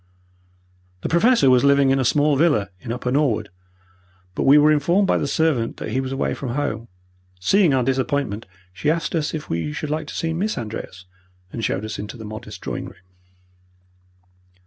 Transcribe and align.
The 1.01 1.09
Professor 1.09 1.51
was 1.51 1.63
living 1.63 1.91
in 1.91 1.99
a 1.99 2.03
small 2.03 2.35
villa 2.35 2.69
in 2.79 2.91
Upper 2.91 3.11
Norwood, 3.11 3.49
but 4.33 4.45
we 4.45 4.57
were 4.57 4.71
informed 4.71 5.07
by 5.07 5.19
the 5.19 5.27
servant 5.27 5.77
that 5.77 5.91
he 5.91 6.01
was 6.01 6.11
away 6.11 6.33
from 6.33 6.55
home. 6.55 6.87
Seeing 7.39 7.71
our 7.71 7.83
disappointment, 7.83 8.47
she 8.73 8.89
asked 8.89 9.13
us 9.13 9.35
if 9.35 9.47
we 9.47 9.71
should 9.73 9.91
like 9.91 10.07
to 10.07 10.15
see 10.15 10.33
Miss 10.33 10.57
Andreas, 10.57 11.05
and 11.53 11.63
showed 11.63 11.85
us 11.85 11.99
into 11.99 12.17
the 12.17 12.25
modest 12.25 12.61
drawing 12.61 12.85
room. 12.85 13.03